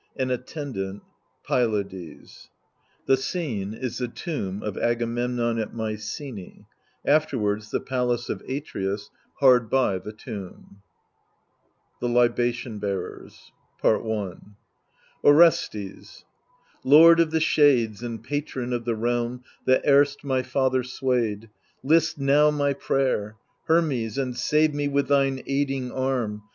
[0.15, 1.03] An Attendant.
[1.43, 2.49] Pylades.
[3.05, 6.65] The Seme is the Tomb of Agamemnon at Mycenae;
[7.05, 9.11] after wards^ the Palace of AtreuSf
[9.41, 10.81] hard by the Tomb,
[11.99, 13.51] THE LIBATION BEARERS
[15.23, 16.25] Orestes
[16.83, 21.51] Lord of the shades and patron of the realm That erst my father swayed,
[21.83, 26.41] list now my prayer, Hermes, and save me with thine aiding arm.